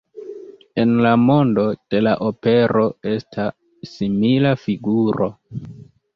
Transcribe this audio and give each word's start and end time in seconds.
En 0.83 0.93
la 1.05 1.11
mondo 1.25 1.65
de 1.95 1.99
la 2.07 2.13
opero 2.31 2.87
esta 3.13 3.47
simila 3.93 4.57
figuro. 4.65 5.31